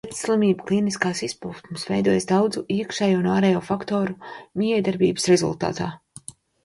[0.03, 4.17] Sirds slimību klīniskās izpausmes veidojas daudzu iekšējo un ārējo faktoru
[4.63, 5.91] mijiedarbības rezultātā.